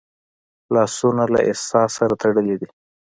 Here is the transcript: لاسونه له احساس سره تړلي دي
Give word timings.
لاسونه 0.73 1.23
له 1.33 1.39
احساس 1.49 1.89
سره 1.99 2.13
تړلي 2.21 2.55
دي 2.61 2.69